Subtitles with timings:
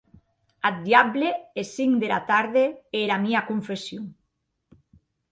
[0.67, 1.27] Ath diable
[1.63, 4.09] es cinc dera tarde e era mia confession!